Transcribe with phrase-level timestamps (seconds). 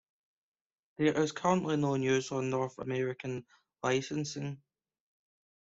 [0.97, 3.45] There is currently no news on North American
[3.83, 4.63] licensing.